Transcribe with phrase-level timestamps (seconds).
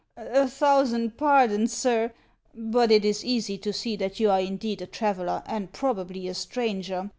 [0.17, 2.11] A thousand pardons, sir.
[2.55, 6.33] But it is easy to see that you are indeed a traveller, and probably a
[6.33, 7.07] stranger.